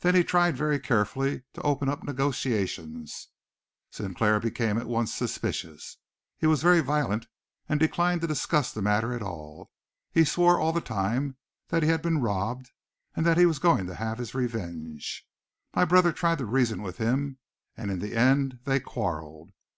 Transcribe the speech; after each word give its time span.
Then 0.00 0.14
he 0.14 0.22
tried 0.24 0.58
very 0.58 0.78
carefully 0.78 1.44
to 1.54 1.62
open 1.62 1.88
up 1.88 2.04
negotiations. 2.04 3.28
Sinclair 3.90 4.38
became 4.38 4.76
at 4.76 4.86
once 4.86 5.14
suspicious. 5.14 5.96
He 6.36 6.46
was 6.46 6.60
very 6.60 6.80
violent, 6.80 7.28
and 7.66 7.80
declined 7.80 8.20
to 8.20 8.26
discuss 8.26 8.70
the 8.74 8.82
matter 8.82 9.14
at 9.14 9.22
all. 9.22 9.70
He 10.12 10.24
swore 10.26 10.60
all 10.60 10.74
the 10.74 10.82
time 10.82 11.38
that 11.68 11.82
he 11.82 11.88
had 11.88 12.02
been 12.02 12.20
robbed, 12.20 12.72
and 13.16 13.24
that 13.24 13.38
he 13.38 13.46
was 13.46 13.58
going 13.58 13.86
to 13.86 13.94
have 13.94 14.18
his 14.18 14.34
revenge. 14.34 15.26
My 15.74 15.86
brother 15.86 16.12
tried 16.12 16.36
to 16.40 16.44
reason 16.44 16.82
with 16.82 16.98
him, 16.98 17.38
and 17.74 17.90
in 17.90 18.00
the 18.00 18.14
end 18.14 18.58
they 18.64 18.80
quarrelled. 18.80 19.52